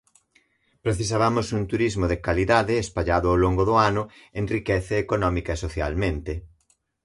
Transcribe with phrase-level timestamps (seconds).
[0.85, 4.03] Precisabamos un turismo de calidade espallado ao longo do ano
[4.41, 6.33] enriquece económica e socialmente.